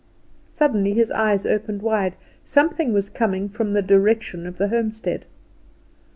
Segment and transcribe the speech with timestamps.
[0.51, 5.25] Suddenly his eyes opened wide; something was coming from the direction of the homestead.